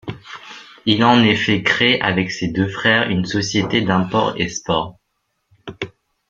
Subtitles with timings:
[0.87, 4.97] Il y a en effet créé, avec ses deux frères, une société d'import-export.